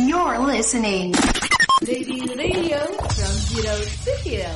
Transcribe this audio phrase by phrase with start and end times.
[0.00, 1.12] You're listening.
[1.84, 4.54] Lady Radio from Zero to Hero.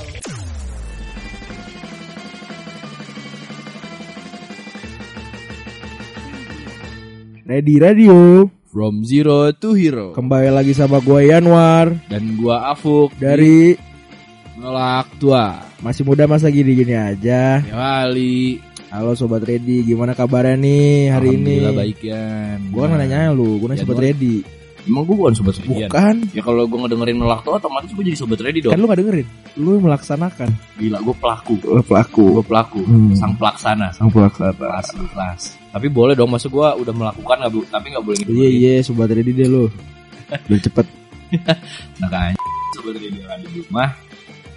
[7.45, 10.17] Ready Radio From Zero to Hero.
[10.17, 11.93] Kembali lagi sama gue Yanwar.
[12.09, 13.13] Dan gua Afuk.
[13.21, 13.77] Dari
[14.57, 15.61] Menolak Tua.
[15.85, 17.61] Masih muda masa gini-gini aja.
[17.61, 19.85] Ya kali Halo Sobat Ready.
[19.85, 21.61] Gimana kabarnya nih hari ini?
[21.61, 22.59] Alhamdulillah baik Yan.
[22.73, 23.61] Gue kan nanya lu.
[23.61, 25.89] Gue nanya Ya, Sobat Ready Emang gua bukan Sobat Ready Yan?
[25.89, 26.17] Bukan.
[26.31, 28.73] Ya kalau gua ngedengerin Menolak Tua Otomatis gua jadi Sobat Ready dong.
[28.73, 29.27] Kan lu gak dengerin.
[29.57, 30.49] Lu melaksanakan.
[30.77, 31.55] Gila gua pelaku.
[31.65, 32.25] Lu pelaku.
[32.33, 32.81] Gua pelaku.
[32.83, 33.13] Hmm.
[33.13, 33.89] Sang pelaksana.
[33.91, 34.53] Sang pelaksana.
[34.53, 35.43] Kelas kelas.
[35.71, 38.73] Tapi boleh dong Maksud gua udah melakukan gak, bu- Tapi gak boleh gitu Iya iya
[38.81, 39.65] Sobat Ready deh lu.
[40.49, 40.87] Biar cepet.
[41.99, 42.33] Nah kan
[42.75, 43.89] Sobat Ready ada di rumah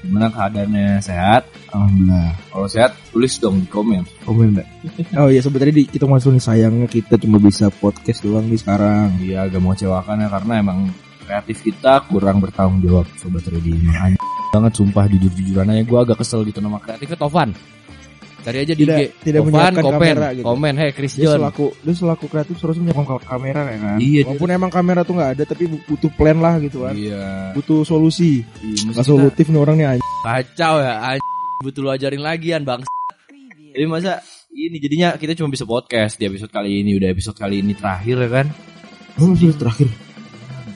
[0.05, 1.01] Gimana keadaannya?
[1.01, 1.49] Sehat?
[1.73, 2.31] Alhamdulillah.
[2.53, 4.03] Kalau sehat tulis dong di komen.
[4.25, 4.67] Komen gak?
[5.17, 9.17] Oh iya Sobat Ready Kita masuk nih sayangnya Kita cuma bisa podcast doang nih sekarang.
[9.19, 10.79] Iya agak mau cewakan ya karena emang
[11.27, 14.15] kreatif kita kurang bertanggung jawab sobat anjing
[14.47, 15.83] banget sumpah jujur jujuran aja.
[15.83, 17.19] Gue agak kesel gitu nama kreatifnya.
[17.19, 17.51] Tovan
[18.47, 20.45] cari aja di Tidak- IG tidak Tovan menyiapkan komen kamera gitu.
[20.47, 21.35] komen hey Chris Dia John.
[21.35, 23.97] selaku Dia selaku kreatif Seharusnya menyiapkan kamera ya kan?
[23.99, 26.95] Iya, dia- Walaupun emang kamera tuh gak ada Tapi butuh plan lah gitu kan.
[26.95, 27.51] Iya.
[27.51, 28.39] Butuh solusi.
[28.63, 31.27] Iya, Gak solutif nih orang nih anjing kacau ya anjing
[31.59, 32.81] butuh lu ajarin lagi an bang
[33.69, 37.59] jadi masa ini jadinya kita cuma bisa podcast di episode kali ini udah episode kali
[37.59, 38.47] ini terakhir ya kan?
[39.15, 39.89] Masih terakhir?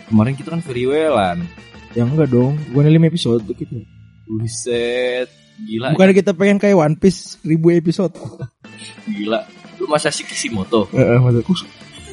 [0.05, 1.47] Kemarin kita kan very wellan
[1.91, 3.79] Ya enggak dong Gue nih 5 episode gitu.
[4.27, 5.27] buset
[5.59, 8.15] gila Bukannya kita pengen kayak One Piece Ribu episode.
[9.17, 9.39] Gila.
[9.81, 10.89] Lu masa sih Kishimoto?
[10.93, 11.67] Heeh maksud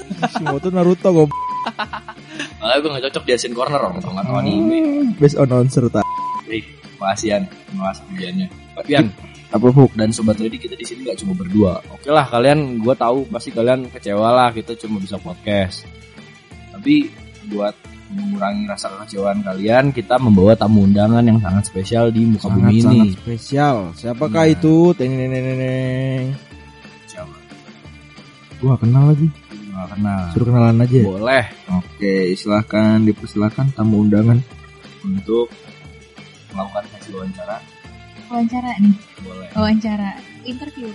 [0.09, 1.27] Kishimoto Naruto gue
[2.59, 5.13] Malah gue gak cocok di Asian Corner orang Gak tau anime.
[5.21, 6.05] Best announcer tak
[6.49, 6.65] Baik,
[6.97, 7.43] makasih Yan,
[7.77, 8.47] makasih pujiannya.
[8.73, 9.07] Tapi Yan
[9.97, 11.81] dan sobat ready kita di sini nggak cuma berdua.
[11.89, 15.89] Oke lah kalian, gue tahu pasti kalian kecewa lah kita cuma bisa podcast.
[16.69, 17.09] Tapi
[17.49, 17.73] buat
[18.09, 22.81] mengurangi rasa kekecewaan kalian, kita membawa tamu undangan yang sangat spesial di muka bumi ini.
[22.81, 24.55] Sangat-sangat spesial Siapakah Nah.
[24.55, 24.75] itu?
[24.93, 26.25] Teng neng neng neng neng
[27.05, 27.37] Siapa?
[28.57, 29.29] Gue gak kenal lagi
[29.69, 30.21] Nggak kenal.
[30.33, 34.39] Suruh kenalan aja Boleh Oke silahkan Dipersilahkan tamu undangan
[35.01, 35.47] untuk
[36.51, 37.57] melakukan hasil wawancara.
[38.27, 39.49] wawancara nih Boleh.
[39.53, 40.11] wawancara
[40.43, 40.89] interview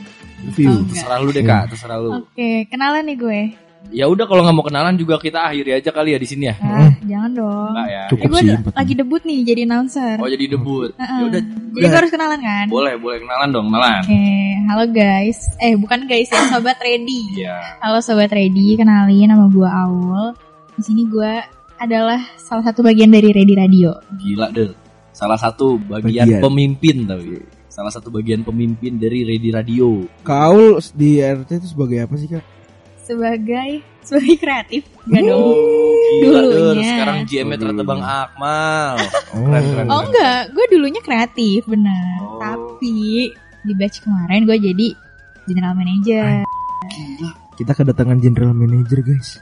[0.50, 0.92] View Oh, enggak.
[0.92, 2.10] Terserah lu deh kak, terserah lu.
[2.20, 3.42] oke kenalan nih gue
[3.90, 6.56] Ya udah kalau nggak mau kenalan juga kita akhiri aja kali ya di sini ya.
[6.58, 8.04] ah jangan dong Enggak ya.
[8.08, 10.90] Cukup eh gue sih, lagi debut nih jadi announcer Oh jadi debut.
[10.94, 11.18] Heeh.
[11.20, 11.42] Ya udah
[11.74, 14.02] jadi gue harus kenalan kan boleh boleh kenalan dong kenalan.
[14.02, 14.24] oke
[14.64, 17.58] halo guys eh bukan guys ya sobat ready Iya.
[17.80, 20.34] halo sobat ready kenalin nama gue Aul
[20.74, 21.34] di sini gue
[21.76, 24.72] adalah salah satu bagian dari Ready Radio Gila deh.
[25.12, 26.42] Salah satu bagian, Bagian.
[26.42, 27.38] pemimpin tapi.
[27.68, 30.10] Salah satu bagian pemimpin dari Ready Radio.
[30.22, 32.42] Kaul di RT itu sebagai apa sih kak?
[33.04, 35.44] Sebagai sebagai kreatif gak dong
[36.14, 36.52] Gila deh.
[36.54, 36.92] Dulunya.
[36.94, 38.96] Sekarang GM-nya ternyata Bang Akmal.
[39.32, 39.86] Keren, keren.
[39.90, 42.18] Oh enggak, gue dulunya kreatif benar.
[42.22, 42.40] Oh.
[42.40, 42.96] Tapi
[43.64, 44.88] di batch kemarin gue jadi
[45.48, 46.44] general manager.
[47.56, 49.40] Kita kedatangan general manager guys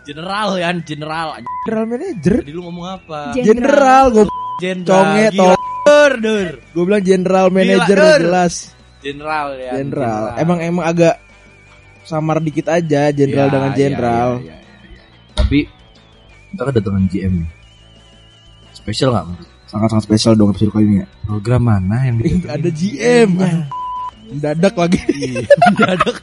[0.00, 1.38] General ya, general.
[1.38, 2.36] General manager?
[2.42, 3.20] Tadi lu ngomong apa?
[3.36, 4.24] General gue
[4.60, 4.92] Jenderal.
[4.92, 6.48] Conge, Gila, dur, dur.
[6.76, 8.20] Gue bilang general manager Dur.
[8.20, 8.54] jelas
[9.00, 9.72] General ya.
[9.80, 11.16] General Emang emang agak
[12.02, 14.56] Samar dikit aja General Ya, dengan ya, general ya, ya, ya,
[14.90, 15.00] ya.
[15.32, 15.58] Tapi
[16.50, 17.50] kita kedatangan GM nih.
[18.72, 19.48] Spesial nggak menurut?
[19.64, 22.50] Sangat-sangat spesial dong episode kali ini ya Program mana yang didatengin?
[22.50, 23.30] Ada GM
[24.26, 24.98] Mendadak lagi
[25.62, 26.16] Mendadak.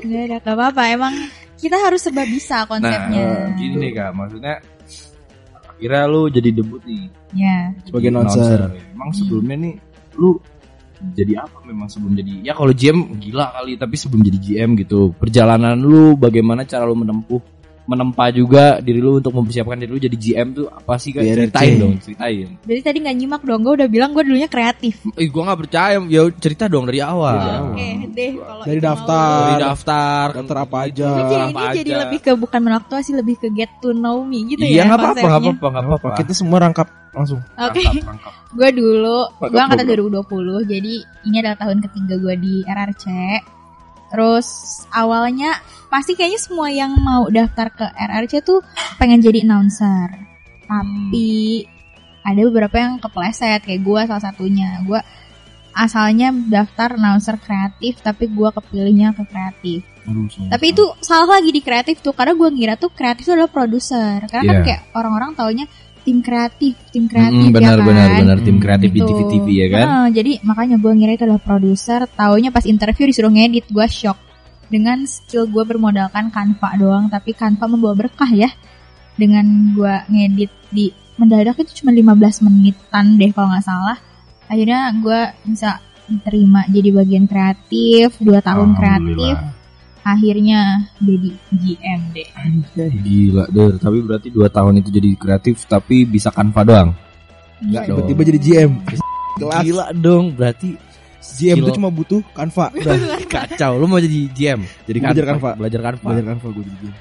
[0.00, 0.82] Enggak ada gak apa-apa.
[0.88, 1.14] Emang
[1.54, 3.24] kita harus serba bisa Nah, konsepnya.
[3.56, 4.54] gini nih kak, maksudnya
[5.64, 7.72] akhirnya lu jadi debut nih ya.
[7.84, 8.60] Sebagai announcer.
[8.92, 9.74] Emang sebelumnya nih
[10.14, 10.36] lu
[11.14, 15.14] jadi apa memang sebelum jadi ya kalau GM gila kali tapi sebelum jadi GM gitu.
[15.14, 17.53] Perjalanan lu bagaimana cara lu menempuh
[17.84, 21.28] menempa juga diri lu untuk mempersiapkan diri lu jadi GM tuh apa sih kak Di
[21.28, 21.36] RRC.
[21.46, 23.60] ceritain dong ceritain Jadi tadi nggak nyimak dong.
[23.60, 25.04] Gue udah bilang gue dulunya kreatif.
[25.12, 27.36] eh gua nggak percaya ya cerita dong dari awal.
[27.70, 28.30] Oke deh.
[28.34, 29.28] Kalau Dari daftar.
[29.36, 29.46] mau.
[29.46, 31.08] dari daftar Daftar apa aja.
[31.10, 32.00] Ini jadi, apa ini jadi aja.
[32.02, 34.82] lebih ke bukan menolak tua sih lebih ke get to know me gitu iya ya
[34.86, 37.78] nggak apa-apa nggak apa-apa nggak apa-apa Kita semua rangkap langsung Oke.
[37.78, 38.32] Rangkap, rangkap.
[38.50, 40.24] gue dulu gue angkatan program.
[40.64, 43.04] 2020 jadi ini adalah tahun ketiga gue di RRC
[44.14, 44.46] terus
[44.94, 45.58] awalnya
[45.90, 48.62] pasti kayaknya semua yang mau daftar ke RRC tuh
[48.98, 50.10] pengen jadi announcer.
[50.70, 51.66] Tapi
[52.24, 54.80] ada beberapa yang kepleset kayak gue salah satunya.
[54.86, 55.02] Gue
[55.74, 59.80] asalnya daftar announcer kreatif tapi gue kepilihnya ke kreatif.
[60.04, 63.50] Aduh, tapi itu salah lagi di kreatif tuh karena gue ngira tuh kreatif itu adalah
[63.50, 64.22] produser.
[64.30, 64.64] Karena kan Iya.
[64.64, 65.66] kayak orang-orang taunya
[66.04, 67.88] tim kreatif tim kreatif Mm, benar ya kan?
[67.88, 69.08] benar benar tim kreatif di Gitu.
[69.08, 69.86] TV-TV ya kan?
[69.88, 74.18] Nah, jadi makanya gue ngira itu adalah produser taunya pas interview disuruh ngedit gue shock.
[74.68, 78.52] Dengan skill gue bermodalkan Canva doang tapi Canva membawa berkah ya.
[79.16, 83.98] Dengan gue ngedit di mendadak itu cuma 15 menitan deh kalau nggak salah.
[84.44, 89.40] Akhirnya gue bisa diterima jadi bagian kreatif dua tahun kreatif
[90.04, 90.60] akhirnya
[91.00, 92.28] jadi GM deh
[93.02, 96.90] Gila der, tapi berarti 2 tahun itu jadi kreatif tapi bisa kanva doang.
[97.64, 97.96] Enggak dong.
[98.04, 98.70] Tiba-tiba jadi GM.
[98.84, 99.62] Kelas.
[99.64, 100.76] Gila dong, berarti
[101.24, 102.68] GM itu cuma butuh Canva.
[102.76, 102.94] Udah.
[103.24, 103.80] kacau.
[103.80, 105.50] Lu mau jadi GM, jadi Belajar Canva.
[105.56, 106.06] Belajar kanva.
[106.12, 106.96] Belajar Canva gue jadi GM.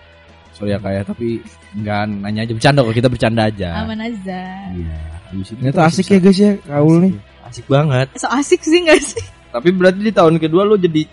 [0.53, 1.27] Sorry ya kayak tapi
[1.73, 3.69] enggak nanya aja bercanda kok kita bercanda aja.
[3.83, 4.97] aman aja Iya.
[5.33, 7.13] Ternyata asik ya guys ya kaul nih.
[7.49, 8.07] Asik banget.
[8.21, 11.09] so asik sih gak sih Tapi berarti di tahun kedua lu jadi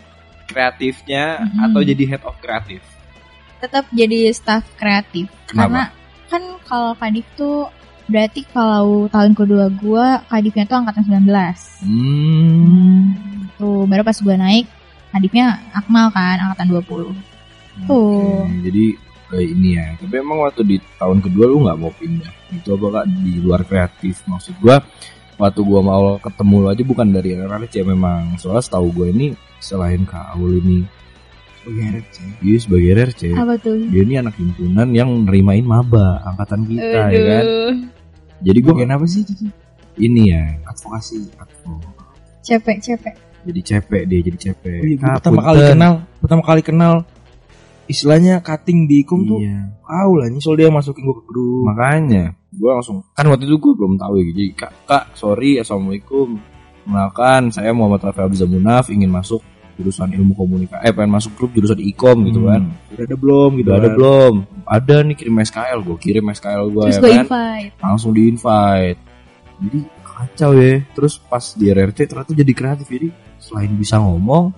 [0.50, 1.70] kreatifnya Mhm.
[1.70, 2.82] atau jadi head of kreatif?
[3.60, 5.92] tetap jadi staff kreatif karena
[6.26, 7.68] kan kalau kadif tuh
[8.06, 13.12] berarti kalau tahun kedua gue kadifnya tuh angkatan 19 Hmm.
[13.54, 14.64] tuh baru pas gue naik
[15.10, 17.12] kadifnya akmal kan angkatan 20
[17.84, 18.84] tuh Oke, jadi
[19.26, 19.86] kayak ini ya.
[19.96, 22.28] Tapi emang waktu di tahun kedua lu nggak mau pindah?
[22.50, 24.20] Itu apa kak di luar kreatif?
[24.26, 24.82] Maksud gua
[25.40, 28.36] waktu gua mau ketemu lu aja bukan dari RRC ya memang.
[28.36, 30.84] Soalnya setahu gua ini selain Kak Aul ini
[31.60, 32.16] Sebagai RRC.
[32.40, 37.20] dia sebagai RRC, apa tuh dia ini anak himpunan yang nerimain maba angkatan kita ya
[37.24, 37.44] kan.
[38.40, 39.48] Jadi gua Bagian apa sih itu?
[39.96, 41.28] ini ya Advokasi.
[41.36, 41.76] advo.
[42.40, 44.80] cepek cepek jadi cepek dia jadi cepek.
[44.80, 46.94] Oh iya, pertama kali kenal, pertama kali kenal
[47.90, 49.74] istilahnya cutting di ikum tuh Iya.
[49.82, 51.66] kau lah nih soal dia masukin gue ke grup.
[51.66, 52.38] Makanya.
[52.54, 56.38] Gue langsung kan waktu itu gue belum tahu ya jadi kak kak sorry assalamualaikum.
[56.86, 59.42] Kenalkan saya Muhammad Rafael Abdul Munaf ingin masuk
[59.76, 62.62] jurusan ilmu komunikasi eh pengen masuk grup jurusan ikom gitu kan.
[62.68, 62.92] Hmm.
[62.94, 63.96] Udah ada belum gitu udah ada kan.
[63.98, 64.34] belum.
[64.70, 67.24] Ada nih kirim SKL gue kirim SKL gue ya kan.
[67.26, 67.72] invite.
[67.82, 69.00] Langsung di invite
[69.60, 70.72] jadi kacau ya.
[70.96, 72.86] Terus pas di RRT ternyata jadi kreatif.
[72.88, 73.08] Jadi
[73.40, 74.52] selain bisa ngomong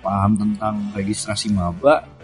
[0.00, 2.15] paham tentang registrasi maba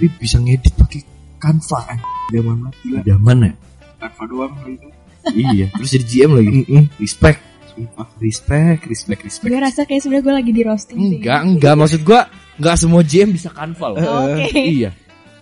[0.00, 1.04] tapi bisa ngedit pakai
[1.36, 2.00] Canva eh.
[2.32, 3.02] Zaman mati lah.
[3.04, 3.52] zaman ya
[4.00, 4.88] Canva doang gitu.
[5.30, 6.84] iya terus jadi GM lagi Mm-mm.
[6.96, 11.20] respect sumpah respect respect respect gue rasa kayak sebenernya gue lagi di roasting sih.
[11.20, 12.20] enggak enggak maksud gua
[12.56, 14.90] enggak semua GM bisa Canva loh Oh, oke iya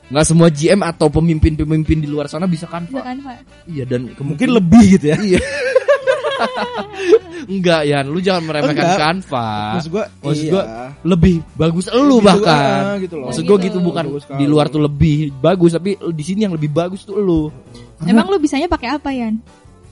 [0.09, 4.11] enggak semua GM atau pemimpin-pemimpin di luar sana bisa Bisa Canva kan pak iya dan
[4.11, 5.17] Mungkin kemungkinan lebih gitu ya.
[5.23, 5.39] iya
[7.51, 8.99] enggak ya lu jangan meremehkan Enggak.
[8.99, 10.53] Canva Maksud gua, Maksud iya.
[10.53, 10.63] gua,
[11.05, 13.27] lebih bagus lu Lebih bahkan bagus, gitu loh.
[13.27, 13.67] maksud gua gitu.
[13.67, 14.05] gitu bukan
[14.35, 17.41] di luar tuh lebih bagus tapi di sini yang lebih bagus tuh lu
[18.03, 19.37] emang lu bisanya pakai apa Yan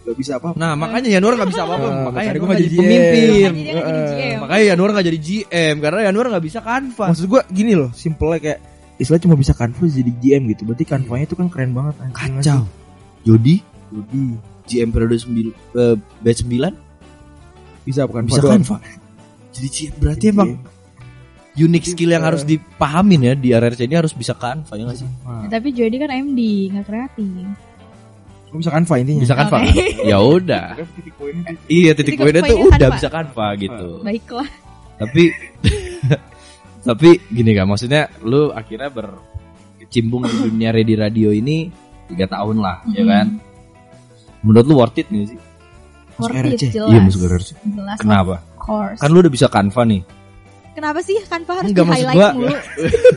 [0.03, 0.55] Gak bisa apa.
[0.55, 4.07] nah makanya Yanuar nggak bisa apa-apa Eh, makanya gua nggak nggak jadi jadi pemimpin Makanya
[4.07, 4.37] GM.
[4.39, 8.31] makanya Yanuar nggak jadi GM karena Yanuar nggak bisa Canva Maksud gua gini loh, simple
[8.37, 8.59] kayak
[8.97, 10.63] istilah cuma bisa Canva jadi GM gitu.
[10.63, 11.95] Berarti Canva-nya itu kan keren banget.
[12.01, 12.39] anjing.
[12.39, 12.63] kacau
[13.21, 13.57] Jody
[13.87, 14.23] Jadi
[14.67, 18.77] GM periode 9 eh, batch 9 bisa bukan bisa Canva.
[19.55, 20.51] Jadi GM berarti emang
[21.57, 25.09] unique skill yang harus dipahamin ya di RRC ini harus bisa Canva ya nggak sih?
[25.47, 26.41] Ya, tapi Jody kan MD
[26.75, 27.47] nggak kreatif
[28.57, 29.21] bisa Canva intinya.
[29.23, 29.57] Bisa Canva.
[29.63, 29.87] Oke.
[30.11, 30.67] ya udah.
[30.81, 31.25] itu.
[31.69, 33.89] Iya titik Titik poinnya tuh udah bisa Canva gitu.
[34.01, 34.49] baiklah
[34.97, 35.23] Tapi
[36.89, 41.69] tapi gini kan maksudnya lu akhirnya berkecimpung di dunia ready radio ini
[42.07, 43.11] tiga tahun lah ya Mhm.
[43.11, 43.27] kan?
[44.47, 45.39] Menurut lu worth it gak sih?
[46.17, 46.55] worth RRC.
[46.57, 47.51] it jelas Iya masuk RRC.
[47.67, 48.35] jelas Kenapa?
[48.57, 50.03] course Kan lu udah bisa Canva nih.
[50.73, 52.57] kenapa sih Canva harus Enggak, di maksud highlight gua- mulu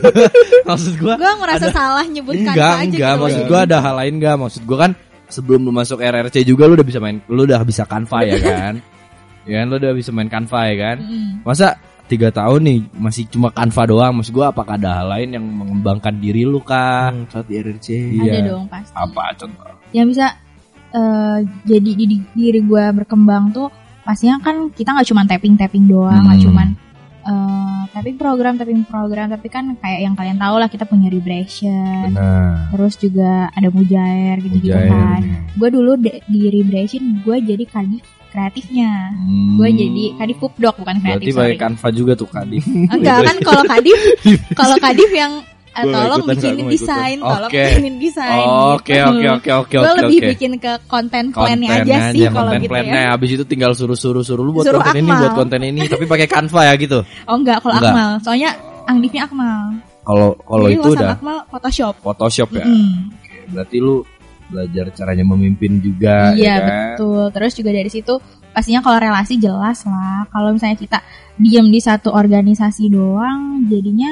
[0.66, 3.94] maksud gua gue ngerasa salah nyebut enggak Canva aja enggak gitu maksud gua ada hal
[3.96, 4.92] lain enggak maksud gua kan
[5.26, 8.74] sebelum lu masuk RRC juga lu udah bisa main lu udah bisa Canva ya kan
[9.48, 11.30] ya kan lu udah bisa main Canva ya kan Mm.
[11.42, 15.44] masa tiga tahun nih masih cuma Canva doang maksud gua apakah ada hal lain yang
[15.44, 17.88] mengembangkan diri lu kah Hmm, saat di RRC.
[18.18, 18.32] Iya.
[18.36, 20.26] ada dong pasti apa contoh yang bisa
[20.90, 23.68] eh, jadi di, di- diri gue berkembang tuh
[24.00, 26.46] pastinya kan kita nggak cuma tapping tapping doang nggak Hmm.
[26.46, 26.68] cuman
[27.22, 32.10] eh, tapping program tapping program tapi kan kayak yang kalian tahu lah kita punya vibration
[32.10, 35.20] nah terus juga ada mujair gitu gitu kan.
[35.52, 39.10] gue dulu de- di vibration gue jadi kadif kreatifnya.
[39.12, 39.58] Hmm.
[39.58, 41.58] gue jadi kadif pupdok bukan berarti kreatif pakai sorry.
[41.58, 43.98] Canva juga tuh Kadif enggak kan kalau kadif
[44.60, 45.32] kalau kadif yang
[45.70, 47.62] tolong ikutan, Kak, bikinin desain tolong Oke.
[47.62, 51.80] bikinin desain oke oke oke oke gue oke lebih oke bikin ke konten plannya aja
[51.80, 53.00] Kontennya sih kalau gitu plannya.
[53.00, 55.20] ya Habis itu tinggal suruh-suruh-suruh lu buat Suruh konten ini, Akmal.
[55.22, 56.98] buat konten ini, tapi pakai Canva ya gitu.
[57.00, 57.76] oh enggak kalau.
[57.78, 58.50] Akmal soalnya
[58.84, 62.66] Angdifnya Akmal Kalau kalau itu udah Akmal Photoshop Photoshop ya.
[62.66, 63.14] Mm.
[63.14, 64.02] Oke, berarti lu
[64.50, 66.74] belajar caranya memimpin juga Iya ya kan?
[66.98, 67.22] betul.
[67.30, 68.14] Terus juga dari situ
[68.50, 70.26] pastinya kalau relasi jelas lah.
[70.26, 70.98] Kalau misalnya kita
[71.38, 74.10] diem di satu organisasi doang, jadinya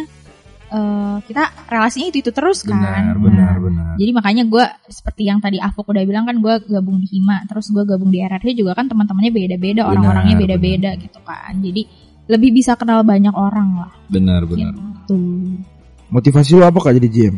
[0.68, 2.76] eh, kita relasinya itu itu terus kan.
[2.76, 3.84] Benar, benar, Nah, benar.
[3.96, 7.68] Jadi makanya gue seperti yang tadi Afuk udah bilang kan gue gabung di Hima, terus
[7.68, 11.56] gue gabung di RRC juga kan teman-temannya beda-beda, orang-orangnya beda-beda gitu kan.
[11.56, 11.82] Jadi
[12.28, 13.90] lebih bisa kenal banyak orang lah.
[14.06, 14.72] Benar, benar.
[14.76, 15.18] Gitu.
[16.08, 17.36] Motivasi lu apa kak jadi GM?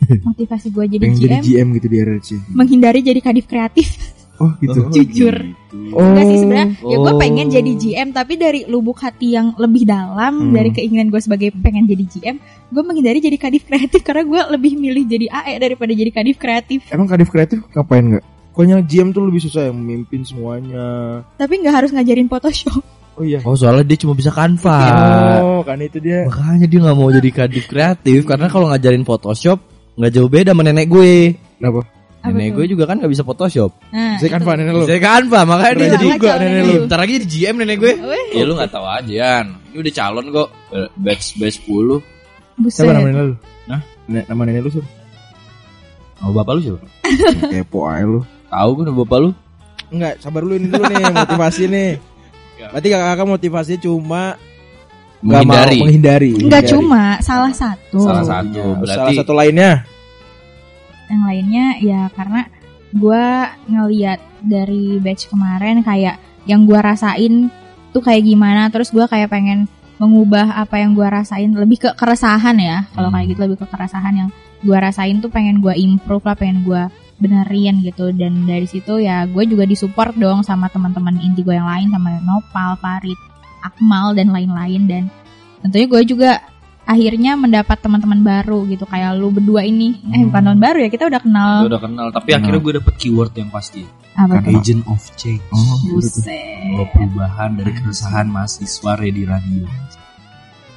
[0.24, 2.28] motivasi gue jadi Pengen GM, jadi GM gitu di RRC.
[2.50, 3.88] menghindari jadi kadif kreatif.
[4.36, 4.88] Oh gitu.
[4.96, 5.36] Jujur.
[5.92, 6.00] Oh.
[6.00, 7.20] Enggak sih sebenarnya ya gue Oh.
[7.20, 10.50] pengen jadi GM tapi dari lubuk hati yang lebih dalam Hmm.
[10.50, 12.36] dari keinginan gue sebagai pengen jadi GM
[12.70, 16.86] gue menghindari jadi kadif kreatif karena gue lebih milih jadi AE daripada jadi kadif kreatif
[16.94, 18.24] Emang kadif kreatif ngapain nggak?
[18.50, 21.20] Pokoknya GM tuh lebih susah yang memimpin semuanya.
[21.34, 22.82] tapi nggak harus ngajarin Photoshop
[23.20, 23.36] Oh iya.
[23.44, 24.80] Oh soalnya dia cuma bisa Canva.
[25.44, 26.24] Oh, kan itu dia.
[26.24, 29.60] Makanya dia nggak mau jadi kadif kreatif karena kalau ngajarin Photoshop
[30.00, 31.36] nggak jauh beda sama nenek gue.
[31.60, 31.84] Kenapa?
[32.24, 33.76] Apa nenek gue juga kan nggak bisa Photoshop.
[33.92, 34.40] nah, kan.
[34.40, 34.84] Pak nenek lu.
[34.88, 36.74] Saya Canva makanya dia jadi juga nenek lu.
[36.88, 37.92] Bentar lagi jadi GM nenek gue.
[38.00, 39.44] Weh, Ya lu nggak tahu aja.
[39.44, 40.48] Ini udah calon kok.
[40.96, 42.19] Batch batch 10.
[42.60, 43.34] Buset Siapa nama nenek lu?
[43.66, 43.80] Hah?
[44.06, 44.88] Nek, nama nenek lu siapa?
[46.20, 46.78] Oh bapak lu siapa?
[47.52, 48.20] Kepo aja lu.
[48.46, 49.30] Tahu kan bapak lu?
[49.90, 51.90] Enggak, sabar dulu ini dulu nih motivasi nih.
[52.60, 54.22] Berarti kakak-kakak motivasinya cuma
[55.20, 55.78] mau Menghindari.
[55.80, 56.30] menghindari.
[56.32, 56.70] nggak Menghindari.
[56.70, 58.52] cuma salah satu Salah satu.
[58.54, 59.72] Iya, Berarti salah satu lainnya.
[61.06, 62.46] yang lainnya ya karena
[62.90, 63.24] gue
[63.66, 67.50] ngeliat dari batch kemarin kayak yang gue rasain
[67.90, 69.66] tuh kayak gimana terus gue kayak pengen
[70.00, 73.20] mengubah apa yang gue rasain lebih ke keresahan ya kalau Hmm.
[73.20, 74.28] kayak gitu lebih ke keresahan yang
[74.60, 76.82] gue rasain tuh pengen gue improve lah pengen gue
[77.16, 81.68] benerin gitu dan dari situ ya gue juga disupport dong sama teman-teman inti gue yang
[81.68, 83.20] lain sama Nopal, Farid,
[83.60, 85.02] Akmal dan lain-lain dan
[85.60, 86.30] tentunya gue juga
[86.82, 90.32] akhirnya mendapat teman-teman baru gitu kayak lu berdua ini eh Hmm.
[90.32, 92.06] bukan teman baru ya kita udah kenal udah kenal.
[92.08, 93.84] Tapi akhirnya gue dapet keyword yang pasti.
[94.20, 95.40] Apa tuh Agent of change.
[95.48, 96.28] Oh, Buset.
[96.70, 99.64] Bawa perubahan dari keresahan mahasiswa ready radio.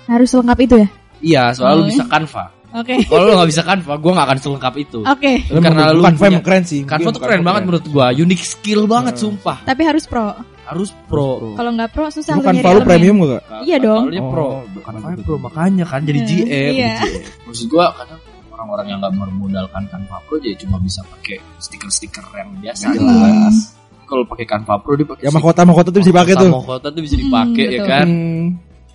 [0.05, 0.87] harus lengkap itu ya
[1.23, 1.89] Iya, soalnya lu Oh.
[1.89, 2.43] bisa Canva.
[2.73, 4.99] oke Kalau lu gak bisa Canva, gue gak akan selengkap itu.
[5.01, 6.81] oke Tapi karena lu kan punya- keren sih.
[6.83, 8.07] Canva Game tuh keren banget menurut gue.
[8.17, 9.23] Unique skill banget, Hmm.
[9.31, 9.57] sumpah.
[9.63, 11.55] tapi harus pro Harus pro.
[11.55, 13.43] kalau nggak pro susah Bukan lu nyari premium gak?
[13.63, 14.03] Iya dong.
[14.09, 14.47] Oh, pro.
[14.69, 15.21] bukan gitu.
[15.23, 16.71] pro, makanya kan jadi Hmm, GM.
[16.73, 16.95] iya.
[17.43, 18.19] Maksud gue kadang
[18.63, 23.03] orang-orang yang gak bermodalkan Canva Pro jadi cuma bisa pakai stiker-stiker yang biasa Nggak kan.
[23.03, 23.55] jelas.
[24.03, 26.49] Kalau pakai Canva Pro dia pakai Ya mahkota mahkota tuh bisa dipakai tuh.
[26.49, 27.91] Mahkota tuh bisa dipakai Hmm, ya betul.
[27.91, 28.07] kan.
[28.07, 28.45] Hmm.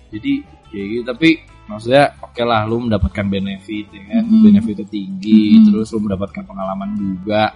[0.09, 0.31] Jadi
[0.67, 1.29] kayak gitu tapi
[1.65, 4.41] maksudnya oke lah lu mendapatkan benefit ya kan Mm-mm.
[4.41, 5.65] benefitnya tinggi Mm-mm.
[5.69, 7.53] terus lu mendapatkan pengalaman juga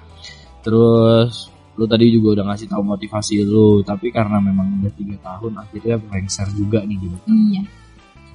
[0.62, 5.58] terus lu tadi juga udah ngasih tahu motivasi lu tapi karena memang udah tiga tahun
[5.58, 7.17] akhirnya lengser juga nih gitu
[7.50, 7.62] iya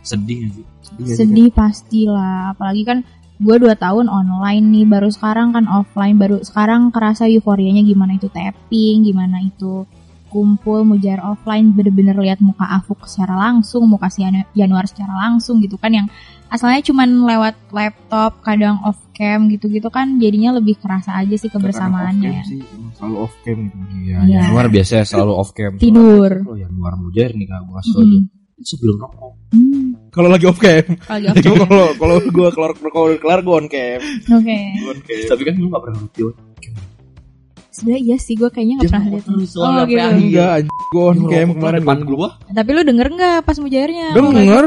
[0.02, 0.64] sedih gak sih
[0.98, 2.98] Iya, sedih pastilah apalagi kan
[3.38, 8.26] gue dua tahun online nih baru sekarang kan offline baru sekarang kerasa euforianya gimana itu
[8.28, 9.86] tapping gimana itu
[10.26, 15.56] kumpul mujar offline bener-bener lihat muka Afuk secara langsung muka si Janu- Januar secara langsung
[15.58, 16.06] gitu kan yang
[16.48, 22.30] asalnya cuman lewat laptop kadang off cam gitu-gitu kan jadinya lebih kerasa aja sih kebersamaannya
[22.30, 22.44] ya.
[22.44, 22.60] Sih,
[22.94, 23.76] selalu off cam gitu.
[24.02, 24.40] iya Iya.
[24.44, 28.04] Januar biasanya selalu off cam tidur oh Januar mujair nih kak gue kasih Mm.
[28.04, 28.20] itu
[28.66, 30.84] sebelum rokok Hmm, Kalau lagi off cam.
[31.00, 34.00] kalau lagi off kalau kalau gua keluar kalau kelar gua on cam.
[34.30, 34.58] oke
[35.26, 36.20] tapi kan lu gak pernah ngerti
[37.70, 40.02] sebenarnya iya sih gue kayaknya nggak pernah lihat lu Oh, gitu.
[40.18, 40.86] Enggak, anjing.
[40.90, 42.16] gua on cam kemarin depan gua.
[42.16, 44.64] gua tapi lu denger nggak pas mujairnya Denger.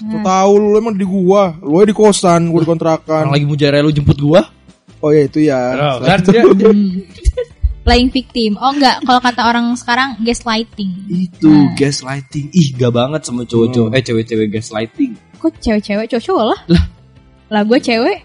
[0.00, 1.52] Nah, Tuh tahu lu emang di gua.
[1.60, 3.20] Lu di kosan, gua di kontrakan.
[3.20, 4.48] orang lagi mujair lu jemput gua
[5.00, 5.76] Oh ya itu ya.
[6.00, 6.44] kan dia.
[7.80, 8.56] Playing victim.
[8.56, 10.92] Oh enggak, kalau kata orang sekarang gaslighting.
[11.08, 11.72] itu Nah.
[11.74, 13.96] gaslighting ih gak banget sama cowok-cowok Hmm.
[13.96, 16.60] eh cewek-cewek gaslighting Kok cewek-cewek cowok lah?
[17.48, 18.18] Lah gue cewek.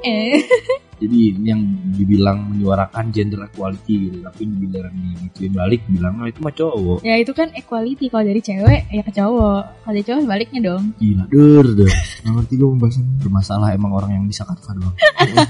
[0.00, 0.38] Eh.
[0.98, 1.60] jadi yang
[1.94, 6.98] dibilang menyuarakan gender equality gitu tapi dibilang digituin balik bilang "Ah, itu mah cowok.
[7.02, 8.06] Ya itu kan equality.
[8.08, 9.62] Kalau dari cewek ya ke cowok.
[9.84, 10.82] Kalau dari cowok sebaliknya dong.
[10.98, 11.90] gila der der.
[12.24, 13.04] Ngerti gua pembahasan.
[13.24, 14.94] bermasalah emang orang yang bisa kanva doang.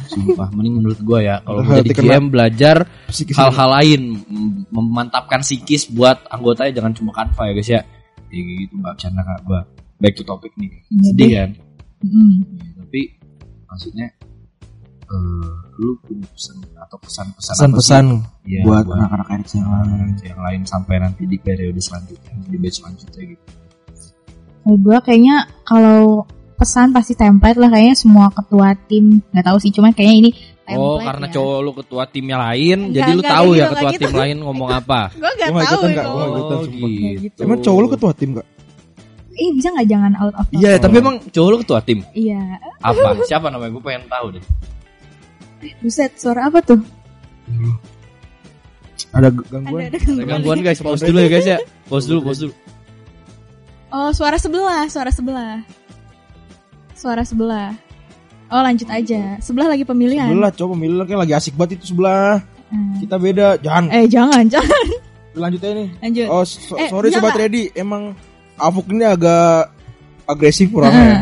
[0.08, 0.48] Sumpah.
[0.54, 1.90] Mending menurut gua ya kalau jadi.
[1.92, 2.76] GM belajar
[3.10, 7.80] hal-hal lain mem- memantapkan psikis buat anggotanya jangan cuma kanva ya guys ya.
[8.30, 8.94] Kayak gitu mbak.
[8.98, 9.40] Canda kak
[10.00, 10.68] back to topic nih.
[10.68, 11.50] Iya sedih kan?
[12.04, 12.36] Mm.
[12.60, 13.00] Ya, tapi
[13.64, 14.06] maksudnya
[15.04, 18.04] eh lu punya pesan atau pesan-pesan pesan-pesan?
[18.44, 19.84] Ya, buat anak-anak RC yang lain.
[19.90, 23.44] anak-anak yang lain sampai nanti di periode selanjutnya di batch selanjutnya gitu
[24.64, 29.68] Kalau gue kayaknya kalau pesan pasti template lah kayaknya semua ketua tim nggak tahu sih
[29.68, 30.30] cuman kayaknya ini
[30.62, 31.32] template oh karena ya.
[31.34, 34.16] cowok lu ketua timnya lain Enggak, jadi lu enggak, tahu kayak ya ketua tim gitu.
[34.22, 36.08] lain ngomong apa gue nggak Gua nggak tahu ikutan, itu.
[36.08, 36.64] Gua ikutan, oh
[37.20, 37.38] gitu.
[37.42, 38.46] Emang cowok lu ketua tim gak?
[39.34, 42.40] Ih bisa nggak jangan out of iya tapi emang cowok lu ketua tim Iya.
[42.80, 44.44] apa siapa namanya gue pengen tahu deh
[45.80, 46.80] Buset, suara apa tuh?
[49.14, 49.80] Ada gangguan.
[49.86, 52.54] Ada, ada Ada gangguan guys pause dulu ya guys ya pause dulu pause dulu
[53.94, 55.62] Oh, suara sebelah, suara sebelah.
[56.98, 57.78] Suara sebelah.
[58.50, 59.38] Oh, lanjut aja.
[59.38, 60.34] Sebelah lagi pemilihan.
[60.34, 62.42] Sebelah coba pemilihan kayak lagi asik banget itu sebelah.
[62.74, 62.98] Hmm.
[62.98, 63.54] Kita beda.
[63.62, 63.94] Jangan.
[63.94, 64.86] Eh, jangan, jangan.
[65.38, 65.88] Lanjut aja nih.
[66.02, 66.26] Lanjut.
[66.26, 67.70] Oh, so- Eh, sorry sobat ready.
[67.70, 68.18] Emang
[68.58, 69.70] Afuk ini agak
[70.26, 71.06] agresif kurang Heeh.
[71.06, 71.18] ya.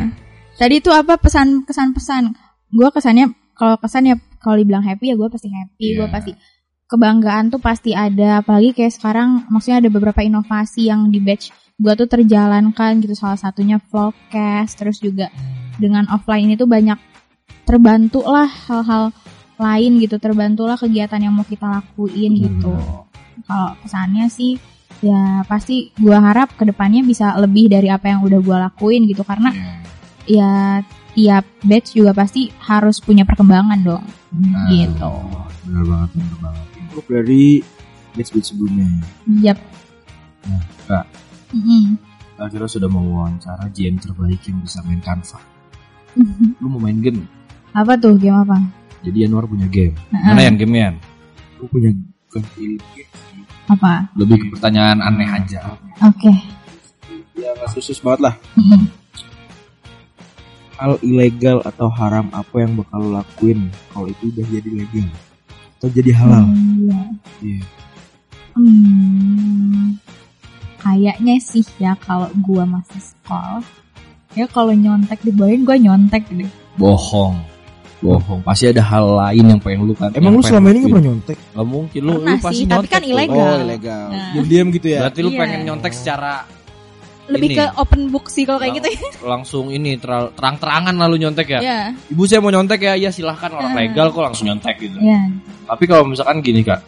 [0.56, 2.32] Tadi itu apa pesan kesan pesan?
[2.72, 6.10] gue kesannya kalau kesannya kalau dibilang happy ya gue pasti happy gue Iya.
[6.10, 6.32] pasti
[6.92, 8.44] kebanggaan tuh pasti ada.
[8.44, 11.48] Apalagi kayak sekarang maksudnya ada beberapa inovasi yang di batch
[11.80, 13.16] gue tuh terjalankan gitu.
[13.16, 15.32] Salah satunya vlogcast terus juga
[15.80, 17.00] dengan offline itu banyak
[17.64, 19.08] terbantu lah hal-hal
[19.56, 20.20] lain gitu.
[20.20, 22.76] Terbantulah kegiatan yang mau kita lakuin gitu.
[23.48, 24.60] Kalau kesannya sih
[25.00, 29.24] ya pasti gua harap ke depannya bisa lebih dari apa yang udah gua lakuin gitu.
[29.24, 29.48] Karena
[30.28, 30.78] ya
[31.16, 34.04] tiap batch juga pasti harus punya perkembangan dong
[34.72, 35.12] gitu
[35.62, 36.66] Bener banget, bener banget.
[36.90, 37.44] Cukup dari
[38.16, 38.88] batch-batch sebelumnya.
[39.40, 39.58] Yap.
[40.48, 41.04] Nah, Kak.
[41.54, 41.96] Mm-mm.
[42.40, 45.38] Akhirnya sudah mau wawancara GM terbaik yang bisa main Canva.
[46.58, 47.24] Lu mau main game?
[47.72, 48.60] apa tuh game apa?
[49.00, 49.96] Jadi Anwar punya game.
[50.12, 50.90] Nah, Mana yang game ya?
[51.56, 51.90] Aku punya
[52.28, 52.80] bukan pilih
[53.70, 54.12] Apa?
[54.18, 55.78] Lebih ke pertanyaan aneh aja.
[56.04, 56.32] Oke.
[57.32, 58.34] ya nggak khusus banget lah.
[58.60, 59.01] Mm-mm.
[60.82, 65.06] Hal ilegal atau haram apa yang bakal lo lakuin kalau itu udah jadi legal
[65.78, 66.42] atau jadi halal?
[66.50, 67.00] Hmm, iya.
[67.38, 67.64] Iya.
[68.58, 69.94] Hmm,
[70.82, 73.62] kayaknya sih ya kalau gua masih sekolah
[74.34, 76.50] ya kalau nyontek dibawain gua nyontek deh.
[76.74, 77.38] Bohong.
[78.02, 78.42] Bohong.
[78.42, 80.10] Pasti ada hal lain yang pengen lu kan.
[80.18, 81.38] Emang lu selama ini nggak pernah nyontek?
[81.38, 83.38] Gak mungkin lu, Pernah lu pasti sih, tapi nyontek kan ilegal.
[83.38, 84.06] Oh ilegal.
[84.10, 84.30] Nah.
[84.34, 84.98] Diam-diam gitu ya.
[85.06, 85.38] Berarti lu Iya.
[85.46, 86.32] pengen nyontek secara
[87.22, 87.56] Lebih Ini.
[87.56, 89.00] ke open book sih kalau kayak gitu ya.
[89.32, 91.60] langsung ini terang-terangan lalu nyontek ya.
[91.60, 91.80] Ya.
[92.08, 93.78] Ibu saya mau nyontek ya, ya silahkan orang Ah.
[93.78, 94.98] legal kok langsung nyontek gitu.
[94.98, 95.30] Ya.
[95.64, 96.82] Tapi kalau misalkan gini kak,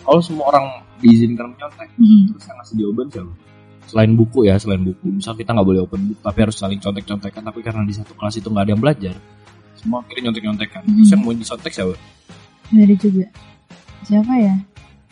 [0.00, 0.66] kalau semua orang
[0.98, 2.30] diizinkan nyontek, Mm.
[2.30, 3.32] terus yang ngasih jawaban siapa?
[3.84, 5.06] Selain buku ya, selain buku.
[5.10, 7.42] Misal kita nggak boleh open book, tapi harus saling contek-contekan.
[7.42, 9.14] Tapi karena di satu kelas itu nggak ada yang belajar,
[9.74, 10.82] semua akhirnya nyontek-nyontekan.
[10.84, 10.94] Hmm.
[10.96, 11.94] Terus yang mau disontek siapa?
[12.70, 13.26] Nggak ada juga.
[14.00, 14.54] Siapa ya?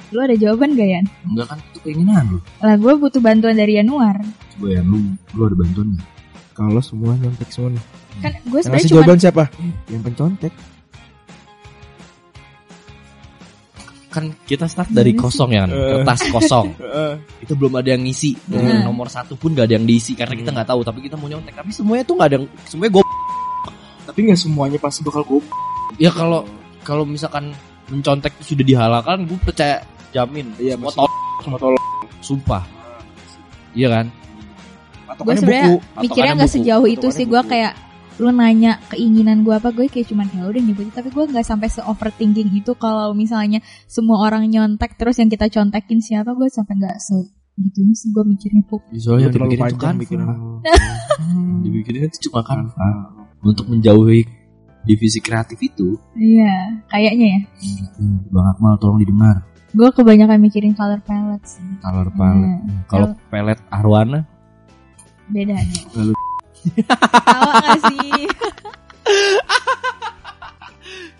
[0.09, 1.05] Lu ada jawaban gak Yan?
[1.27, 2.39] Enggak kan itu keinginan lu.
[2.63, 4.17] Lah gue butuh bantuan dari Yanuar.
[4.59, 4.99] Coba ya lu,
[5.33, 6.09] lu ada bantuan nggak?
[6.53, 7.85] Kalau semua nyontek semua nih.
[8.19, 9.45] Kan gue sebenarnya cuma jawaban siapa?
[9.87, 10.53] Yang pencontek.
[14.09, 15.71] Kan kita start dari kosong ya, kan?
[15.71, 16.03] Eh.
[16.03, 16.67] kertas kosong.
[17.45, 18.83] itu belum ada yang ngisi Hmm.
[18.83, 21.55] nomor satu pun gak ada yang diisi karena kita nggak tahu tapi kita mau nyontek
[21.55, 23.05] tapi semuanya tuh nggak ada yang semuanya gue
[24.03, 25.41] Tapi nggak semuanya pasti bakal gue.
[25.97, 26.43] ya kalau
[26.81, 27.53] kalau misalkan
[27.87, 30.99] mencontek itu sudah dihalalkan gue percaya jamin Iya, semua pasti.
[30.99, 31.85] tol Semua tolong.
[32.19, 32.63] sumpah
[33.73, 34.07] iya kan
[35.19, 37.27] gue sebenarnya mikirnya nggak sejauh itu sih.
[37.27, 41.25] Gue kayak lu nanya keinginan gue apa gue kayak cuman ya udah nyebutin tapi gue
[41.31, 46.35] nggak sampai se overthinking itu kalau misalnya semua orang nyontek terus yang kita contekin siapa
[46.35, 47.15] gue sampai nggak se
[47.55, 50.19] gitunya sih gue mikirnya tuh soalnya terlalu dibikin itu panjang kan bikin.
[51.63, 52.59] dibikinnya itu cuma kan
[53.43, 54.27] untuk menjauhi
[54.83, 57.41] divisi kreatif itu iya kayaknya ya.
[58.33, 59.43] Bang Akmal tolong didengar.
[59.69, 61.67] Gue kebanyakan mikirin color palette sih.
[61.85, 62.89] Color palette.
[62.89, 64.25] kalau pelet arwana
[65.29, 66.13] bedanya Lalu.
[67.23, 68.25] tawa gak sih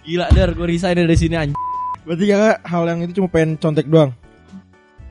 [0.03, 1.61] gila dar gue resign dari sini anjing
[2.01, 4.17] Berarti kakak hal yang itu cuma pengen contek doang.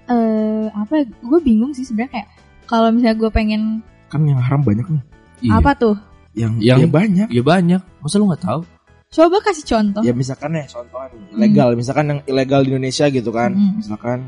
[0.08, 2.28] eh apa gue bingung sih sebenarnya kayak
[2.66, 3.62] kalau misalnya gue pengen
[4.08, 5.04] Kan yang haram banyak nih.
[5.48, 5.94] apa tuh
[6.34, 7.28] Yang, Yang- ya banyak.
[7.30, 8.62] ya banyak masa lu nggak tahu
[9.08, 11.70] coba kasih contoh Ya misalkan ya contohnya nih, ilegal.
[11.74, 13.56] Misalkan yang ilegal di Indonesia gitu kan.
[13.56, 13.80] Hmm.
[13.80, 14.28] Misalkan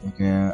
[0.00, 0.50] ya kayak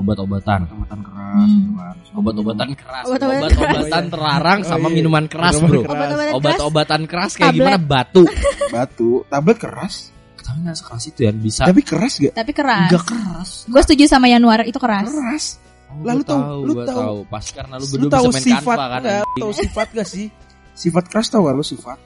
[0.00, 1.52] obat-obatan obat-obatan keras Hmm.
[1.52, 1.94] gitu kan.
[2.10, 4.94] obat-obatan keras Obat-obatan terlarang Oh, sama iya.
[4.96, 5.92] minuman keras Minuman bro keras.
[5.92, 7.60] obat-obatan keras obat-obatan keras kayak Tablet.
[7.60, 8.22] gimana batu
[8.74, 9.94] Batu, tablet keras.
[10.40, 12.32] tapi nggak sekeras itu ya bisa Tapi keras gak?
[12.32, 15.44] tapi keras nggak keras gue setuju sama Januar itu keras Keras.
[15.90, 18.32] Oh, Lah, lu gua tahu- lu tahu- tahu pasti karena lu Lu berdua tahu bisa
[18.32, 19.00] main sifat kanva kan.
[19.36, 20.26] Tahu sifat gak sih?
[20.72, 21.98] Sifat keras tau gak lu sifat?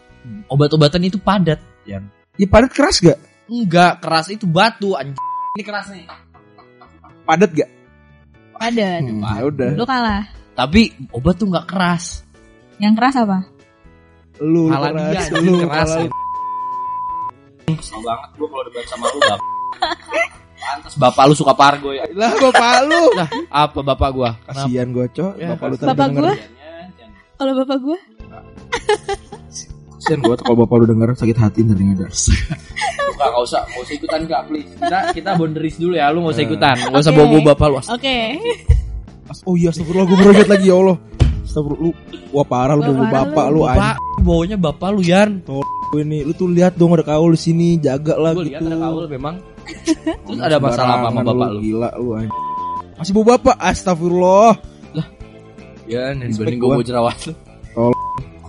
[0.46, 2.00] obat-obatan itu padat ya
[2.34, 3.20] Ya padat keras gak?
[3.46, 5.20] enggak keras itu batu anjing
[5.52, 6.08] ini keras nih
[7.22, 7.68] Padat gak?
[8.56, 9.70] Ada Hmm, ya udah.
[9.74, 12.22] lu kalah tapi obat tuh nggak keras
[12.76, 13.38] yang keras apa
[14.36, 16.10] Lu Malah dia keras, anjing, lu keras malah ya.
[17.72, 19.40] Kesel banget gua kalau debat sama lu bap
[20.54, 23.02] Pantes bapak lu suka pargo ya Lah bapak lu.
[23.14, 24.30] Lah apa bapak gua?
[24.44, 25.74] Kasihan gue cok, Ya, bapak lu.
[25.78, 26.22] Bapak denger.
[26.24, 26.34] gua?
[27.34, 27.98] kalau bapak gue
[29.94, 31.96] Kasihan gue kalau bapak lu denger sakit hati ntar denger.
[33.14, 34.68] Enggak, enggak usah, enggak usah ikutan Kak, please.
[34.74, 36.48] Kita kita boundaries dulu ya, lu enggak usah Eh.
[36.48, 36.74] ikutan.
[36.80, 37.18] Enggak usah Oke.
[37.20, 37.76] bawa bapak lu.
[37.80, 38.16] oke
[39.42, 40.96] Oh iya astagfirullah gue berobat lagi ya Allah.
[41.42, 41.90] Astagfirullah lu.
[42.30, 43.54] Wah parah lu bawa bapak lu.
[43.54, 43.80] lu anjing.
[43.80, 45.30] Bapak, bawanya bapak lu Yan.
[45.94, 46.18] ini.
[46.20, 48.58] Lu tuh lihat dong ada kaul di sini, jaga lah Gue gitu.
[48.58, 49.34] lihat ada kaul memang.
[50.26, 51.60] Terus ada masalah apa sama bapak lu?
[51.62, 52.34] Gila lu anjing.
[52.94, 54.52] Masih bawa bapak, astagfirullah.
[55.84, 56.74] Yan, Respect dibanding gue gua.
[56.74, 57.32] mau jerawat lu.
[57.70, 57.92] Tol-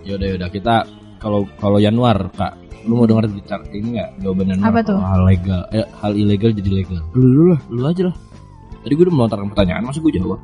[0.06, 0.75] Yaudah, yaudah kita
[1.17, 2.54] kalau kalau Januar, Kak,
[2.86, 4.65] lu mau dengar bicara ini enggak jawaban Januar?
[4.69, 4.98] Apa tuh?
[5.02, 7.02] Hal legal, eh, hal ilegal jadi legal.
[7.17, 7.60] Lu dulu lah.
[7.69, 8.15] Lu aja lah.
[8.86, 10.39] Tadi gue udah melontarkan pertanyaan, masa gue jawab?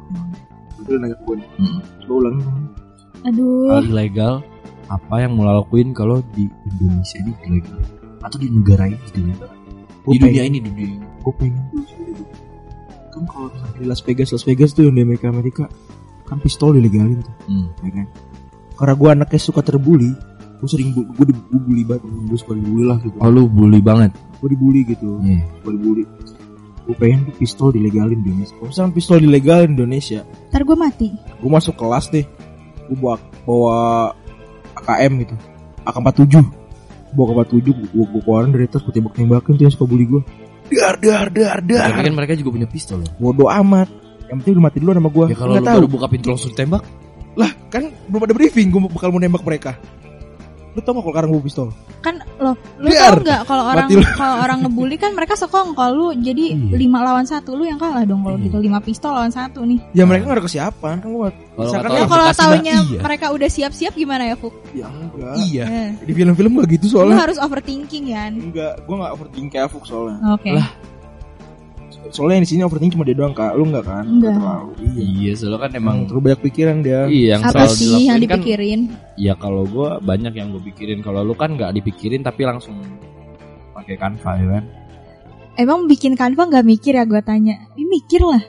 [0.90, 1.36] Lu nanya ke gue.
[1.62, 1.80] Hmm.
[2.04, 2.36] Coba ulang.
[3.22, 4.42] aduh Hal ilegal
[4.92, 7.80] apa yang mau lakuin kalau di Indonesia ini ilegal
[8.26, 9.52] atau di negara ini ilegal
[10.02, 11.64] Gua di dunia ini di dunia ini gue pengen
[13.14, 15.64] kan kalau di Las Vegas Las Vegas tuh yang di Amerika Amerika
[16.28, 17.68] kan pistol dilegalin tuh hmm.
[17.88, 18.08] ya kan
[18.76, 20.12] karena gue anaknya suka terbully
[20.62, 23.18] gue sering bu- gue dibully banget gue suka dibully lah gitu.
[23.18, 24.14] Oh lu bully banget?
[24.38, 25.18] Gue dibully gitu.
[25.20, 25.42] Iya.
[25.66, 26.04] gue dibully.
[26.82, 28.54] Gue pengen tuh pistol dilegalin di Indonesia.
[28.56, 30.20] Kalau misalnya pistol dilegalin di Indonesia
[30.54, 31.08] Ntar gue mati.
[31.12, 32.26] gue masuk kelas deh.
[32.86, 33.78] Gue bawa bawa
[34.78, 35.36] AKM gitu.
[35.82, 36.34] AK47
[37.12, 40.22] bawa AK47 gue gue keluarin dari tas gue tembak tembakin tuh yang suka bully gue
[40.72, 41.90] dar dar dar dar.
[41.90, 43.90] Tapi kan mereka juga punya pistol loh bodoh amat.
[44.30, 45.78] Yang penting udah mati dulu sama gue ya kalau lu tahu.
[45.82, 46.86] baru buka pintu langsung tembak?
[47.36, 49.76] Lah kan belum ada briefing gue bakal mau nembak mereka
[50.72, 51.68] lu tau gak kalau sekarang gue pistol
[52.00, 53.12] Kan lo, lu Biar.
[53.12, 54.02] tau nggak kalau orang lu.
[54.18, 56.76] kalau orang ngebully kan mereka sekongkol lu jadi Iya.
[56.76, 58.46] lima lawan satu lu yang kalah dong kalau Iya.
[58.46, 59.80] gitu lima pistol lawan satu nih.
[59.92, 63.00] ya mereka gak ada kesiapan kan gue Kalau Misalkan nggak ya, kalau taunya iya.
[63.00, 64.56] mereka udah siap-siap gimana ya Fuk?
[64.72, 68.32] ya enggak iya Eh, di film-film gak gitu lu soalnya harus overthinking kan.
[68.34, 70.56] enggak gue gak overthinking kayak Afuk soalnya Oke.
[72.10, 74.34] Soalnya yang di sini overthinking cuma dia doang kak lu enggak kan Enggak.
[74.34, 77.88] terlalu iya iya soalnya kan emang emang terlalu banyak pikiran dia iya yang Apa sih
[78.02, 78.80] yang kan dipikirin?
[79.16, 82.82] ya kalau gue banyak yang gue pikirin kalau lu kan nggak dipikirin tapi langsung
[83.72, 84.66] pakai kanva ya kan
[85.52, 87.60] Emang bikin kanva nggak mikir ya gue tanya.
[87.76, 88.40] Ini mikir lah.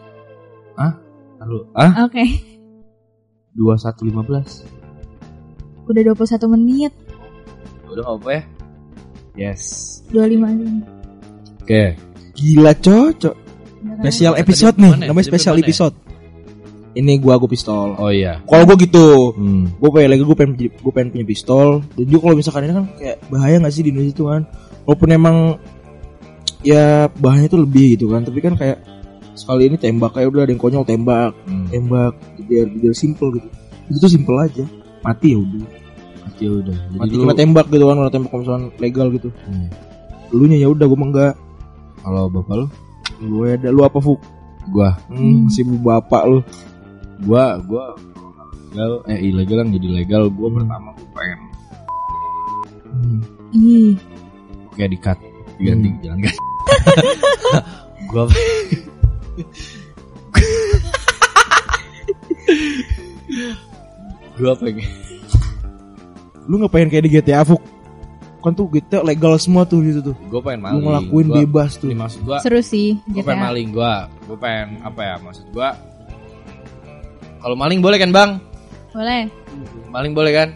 [1.43, 2.23] lalu ah Oke.
[3.51, 4.63] dua satu lima belas
[5.91, 6.95] Udah 21 menit.
[7.91, 8.43] udah nggak apa ya
[9.51, 9.63] yes
[10.15, 10.87] 25 menit.
[11.59, 11.83] oke
[12.33, 13.42] gila cocok kan?
[13.83, 15.09] Spesial episode nih ya?
[15.11, 15.63] namanya spesial ya?
[15.65, 15.95] episode.
[16.93, 17.97] Ini gua gua pistol.
[17.97, 18.45] Oh iya.
[18.45, 19.81] Kalau gua gitu hmm.
[19.81, 21.69] gue pengen lagi gue pengen gue pengen punya pistol.
[21.97, 24.43] Dan juga kalau misalkan ini kan kayak bahaya nggak sih di Indonesia itu kan?
[24.85, 25.37] Walaupun emang
[26.63, 28.23] ya bahayanya itu lebih gitu kan.
[28.29, 28.79] Tapi kan kayak
[29.33, 31.73] sekali ini tembak kayak udah ada yang konyol tembak hmm.
[31.73, 32.13] tembak
[32.45, 33.49] biar biar simple gitu.
[33.89, 34.65] Itu tuh simple aja.
[35.01, 35.65] Mati ya udah.
[36.43, 36.77] Ya udah.
[36.77, 39.31] Jadi mati lu kena tembak gitu kan kalau tembak kalau misalkan legal gitu.
[39.49, 39.69] Hmm.
[40.33, 41.35] lu nya ya udah gue enggak
[42.01, 42.67] kalau bapak lu
[43.23, 44.19] gue ada lu apa fuk?
[44.71, 44.95] Gua.
[45.11, 46.39] Hmm, si bu bapak lu.
[47.27, 47.95] Gua gua
[48.71, 49.03] legal.
[49.11, 51.41] Eh ilegal yang jadi legal gua pertama gua pengen.
[52.93, 53.21] Hmm.
[53.53, 53.97] Ih,
[54.79, 55.19] kayak di cut
[55.61, 56.01] diganti Hmm.
[56.01, 56.33] jangan kan
[58.11, 58.25] gua
[64.39, 64.87] gua pengen.
[66.47, 67.63] Lu nggak pengen kayak di GTA fuk
[68.43, 71.71] kan tuh GTA legal semua tuh gitu tuh gua pengen lu maling ngelakuin Gua- bebas
[71.75, 73.47] tuh ini maksud gua seru sih Gue pengen GTA.
[73.47, 75.71] maling gua, gue pengen apa ya maksud gua?
[77.39, 78.31] Kalau maling boleh kan bang?
[78.91, 79.27] Boleh.
[79.89, 80.49] Maling boleh kan?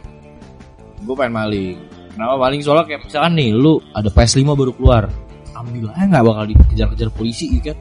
[0.98, 1.76] Gue pengen maling.
[2.10, 5.10] Kenapa maling soalnya kayak misalkan nih lu ada PS5 baru keluar,
[5.50, 7.78] alhamdulillah nggak bakal dikejar-kejar polisi gitu kan?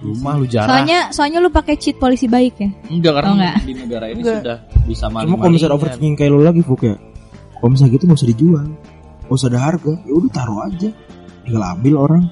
[0.00, 0.68] Rumah lu jarang.
[0.70, 2.68] Soalnya soalnya lu pakai cheat polisi baik ya.
[2.86, 3.56] enggak karena Oh, enggak.
[3.58, 4.38] di negara ini Enggak.
[4.38, 5.26] sudah bisa maling.
[5.26, 6.96] Cuma kalau misalnya overthinking kayak lo lagi Fuk ya
[7.54, 8.66] Kalau misalnya gitu gak usah dijual
[9.24, 10.88] Gak usah ada harga Ya udah taruh aja
[11.42, 12.24] Tinggal ambil orang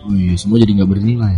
[0.00, 1.34] Oh iya, semua jadi nggak bernilai.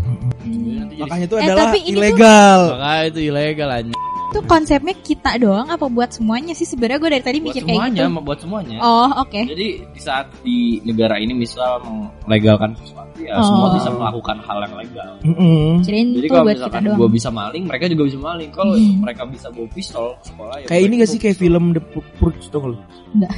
[0.95, 3.93] Makanya itu Eh, adalah tapi ini tuh- ilegal Makanya itu ilegal aja.
[4.31, 7.75] Itu konsepnya kita doang apa buat semuanya sih sebenarnya gue dari tadi Buat mikir kayak
[7.75, 8.21] semuanya, gitu.
[8.23, 8.77] buat semuanya.
[8.79, 9.41] Oh, oke.
[9.43, 11.83] Jadi di saat di negara ini misal
[12.23, 13.43] melegalkan sesuatu ya Oh.
[13.43, 15.11] semua bisa melakukan hal yang legal.
[15.21, 15.83] Mm-mm.
[15.83, 16.99] Kirain Jadi itu kalau buat kita misalkan doang.
[17.01, 18.51] gue bisa maling, mereka juga bisa maling.
[18.53, 18.97] Kalau Hmm.
[19.03, 20.67] mereka bisa bawa pistol ke sekolah ya.
[20.69, 21.83] Kayak ini gak sih kayak film The
[22.21, 22.79] Purge gak lu?
[23.11, 23.33] Enggak.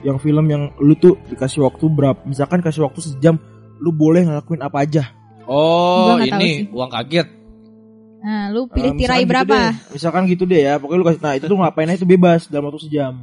[0.00, 3.36] Yang film yang lu tuh dikasih waktu berapa Misalkan kasih waktu sejam
[3.76, 5.04] Lu boleh ngelakuin apa aja
[5.44, 6.70] Oh, ini sih.
[6.70, 7.26] uang kaget.
[8.20, 9.50] Nah, lu Eh, pilih misalkan tirai gitu berapa?
[9.50, 9.70] deh.
[9.90, 12.64] Misalkan gitu deh ya Pokoknya lu kasih Nah itu tuh ngapain aja itu bebas Dalam
[12.66, 13.14] waktu sejam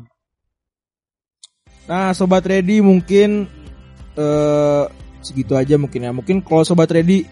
[1.85, 3.47] Nah Sobat Ready mungkin
[4.13, 4.83] eh
[5.19, 7.23] Segitu aja mungkin ya Mungkin kalau Sobat Ready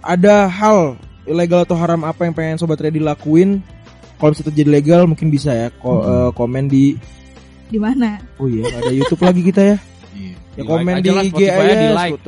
[0.00, 3.60] Ada hal ilegal atau haram apa yang pengen Sobat Ready lakuin
[4.14, 6.06] Kalau misalnya terjadi legal mungkin bisa ya Ko- Hmm.
[6.06, 6.94] eh, Komen di
[7.70, 8.18] Di mana?
[8.36, 9.76] Oh iya ada Youtube lagi kita ya
[10.10, 10.34] Iya.
[10.52, 12.18] Ya komen di IG aja di like.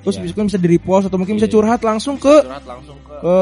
[0.00, 0.22] Terus Iya.
[0.26, 1.54] bisa bisa di repost Atau mungkin bisa Iya.
[1.54, 3.14] curhat langsung ke Curhat langsung ke.
[3.16, 3.36] ke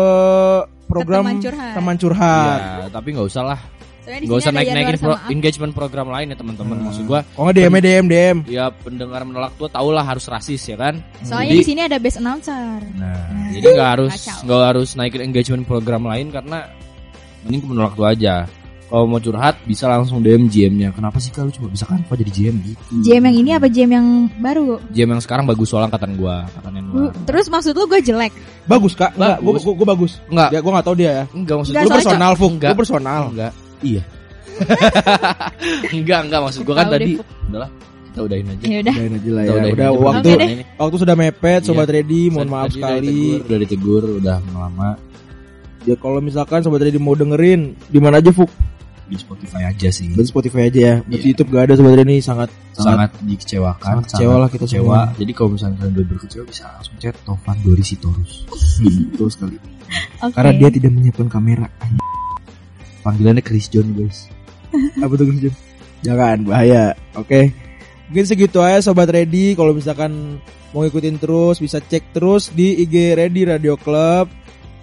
[0.87, 1.73] program teman curhat.
[1.73, 2.61] teman curhat.
[2.61, 3.61] Iya, tapi nggak usah lah.
[4.01, 6.81] Sini usah naik-naikin pro- engagement program lain ya teman-teman.
[6.81, 6.87] Hmm.
[6.89, 8.37] Maksud gua, Oh nggak DM DM DM.
[8.49, 11.05] ya pendengar menolak tua tau lah harus rasis ya kan.
[11.21, 12.81] Soalnya Jadi- di sini ada best announcer.
[12.97, 16.73] Nah, Nah, jadi nggak harus nggak harus naikin engagement program lain karena
[17.45, 18.49] mending menolak tua aja.
[18.89, 20.89] Kalau mau curhat bisa langsung DM GM-nya.
[20.91, 22.81] Kenapa sih kalau cuma bisa kan kok jadi GM gitu?
[23.05, 24.07] JM yang ini apa JM yang
[24.41, 24.81] baru?
[24.89, 27.13] GM yang sekarang bagus soal angkatan gua, angkatan Lu- Yanuar.
[27.23, 28.33] Terus maksud lu gue jelek?
[28.65, 29.13] Bagus kak.
[29.13, 29.61] Enggak, Bagus.
[29.61, 30.13] gue gue bagus.
[30.27, 31.25] Enggak, Ya gue nggak tahu dia ya.
[31.29, 32.51] enggak maksud Enggak, gua personal Fuk.
[32.57, 32.71] Enggak.
[32.73, 33.23] Lu personal.
[33.29, 33.53] enggak.
[33.79, 34.03] Iya.
[35.95, 37.13] enggak, enggak maksud gua kan tadi
[37.49, 37.71] udahlah
[38.09, 38.65] kita udahin aja.
[38.65, 38.95] Ya udah.
[38.97, 39.51] Udahin aja lah ya.
[39.53, 39.87] Udah aja.
[40.01, 40.29] waktu.
[40.33, 40.65] Ini.
[40.75, 41.61] waktu sudah mepet.
[41.61, 41.67] Iya.
[41.69, 43.05] Sobat Ready, mohon maaf udah sekali.
[43.07, 44.91] ditegur, Udah ditegur, udah lama.
[45.85, 48.49] Ya kalau misalkan Sobat Ready mau dengerin, di mana aja Fuk?
[49.09, 50.13] Di Spotify aja sih.
[50.13, 50.95] Berarti Spotify aja ya.
[51.01, 51.31] Berarti Iya.
[51.33, 55.19] YouTube gak ada Sobat Redi sangat sangat dikecewakan sangat kecewa lah kita kecewa semua.
[55.19, 58.33] jadi kalau misalnya kalian udah berkecewa bisa langsung chat Tovan Dori Sitorus
[59.11, 59.57] Betul sekali.
[60.21, 60.33] Oke.
[60.33, 61.67] Karena dia tidak menyiapkan kamera.
[63.01, 64.29] panggilannya Chris John guys
[65.03, 65.57] Apa tuh Chris John?
[65.99, 66.95] Jangan bahaya.
[67.13, 67.51] Oke.
[68.07, 69.53] Mungkin segitu aja sobat Ready.
[69.53, 70.39] Kalau misalkan
[70.71, 74.29] mau ikutin terus bisa cek terus di IG Ready Radio Club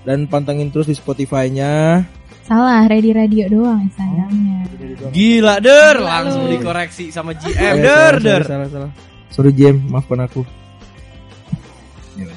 [0.04, 2.04] dan pantengin terus di Spotify-nya.
[2.46, 4.70] Salah, Ready Radio doang Instagramnya.
[5.10, 8.92] gila der Gila langsung dikoreksi sama Eh, GM salah, der salah, der Salah, salah.
[9.30, 10.46] Sorry Jam, maafkan aku.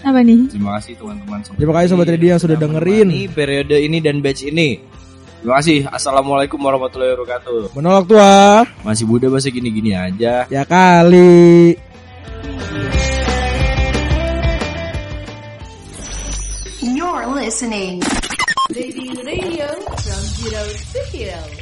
[0.00, 0.48] Apa nih?
[0.48, 3.06] terima kasih teman-teman Terima kasih Sobat Ready yang sudah dengerin.
[3.06, 4.80] ini periode ini dan batch ini
[5.38, 8.66] terima kasih assalamualaikum warahmatullahi wabarakatuh Menolak tua.
[8.82, 11.78] masih muda masih gini-gini aja Ya kali.
[16.80, 18.02] You're listening.
[18.70, 21.57] Lady Radio from Zero to Hero.